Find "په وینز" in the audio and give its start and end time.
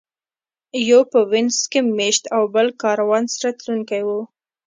1.11-1.57